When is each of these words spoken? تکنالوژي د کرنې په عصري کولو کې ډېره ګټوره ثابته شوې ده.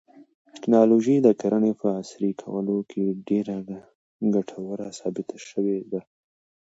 تکنالوژي 0.55 1.15
د 1.21 1.27
کرنې 1.41 1.71
په 1.81 1.87
عصري 1.99 2.31
کولو 2.41 2.77
کې 2.91 3.03
ډېره 3.27 3.57
ګټوره 4.33 4.87
ثابته 4.99 5.37
شوې 5.49 5.77
ده. 5.91 6.01